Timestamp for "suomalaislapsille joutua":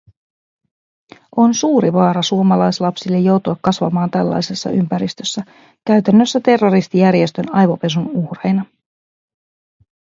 2.21-3.55